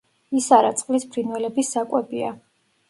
[0.39, 2.37] ისარა წყლის ფრინველების საკვებია.